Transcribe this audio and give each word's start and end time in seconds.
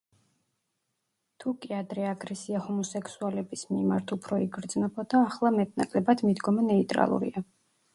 თუკი 1.43 1.75
ადრე 1.81 2.07
აგრესია 2.13 2.63
ჰომოსექსუალების 2.69 3.69
მიმართ 3.77 4.17
უფრო 4.19 4.43
იგრძნობოდა, 4.49 5.27
ახლა 5.33 5.57
მეტ-ნაკლებად 5.63 6.31
მიდგომა 6.31 6.71
ნეიტრალურია. 6.77 7.51